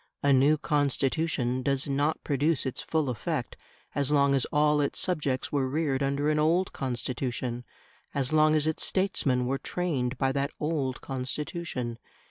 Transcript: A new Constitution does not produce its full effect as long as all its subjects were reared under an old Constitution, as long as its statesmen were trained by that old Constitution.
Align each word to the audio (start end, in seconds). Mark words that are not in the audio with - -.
A 0.23 0.33
new 0.33 0.57
Constitution 0.57 1.61
does 1.61 1.87
not 1.87 2.23
produce 2.23 2.65
its 2.65 2.81
full 2.81 3.07
effect 3.07 3.55
as 3.93 4.09
long 4.11 4.33
as 4.33 4.45
all 4.45 4.81
its 4.81 4.97
subjects 4.97 5.51
were 5.51 5.69
reared 5.69 6.01
under 6.01 6.31
an 6.31 6.39
old 6.39 6.73
Constitution, 6.73 7.63
as 8.11 8.33
long 8.33 8.55
as 8.55 8.65
its 8.65 8.83
statesmen 8.83 9.45
were 9.45 9.59
trained 9.59 10.17
by 10.17 10.31
that 10.31 10.53
old 10.59 11.01
Constitution. 11.01 11.99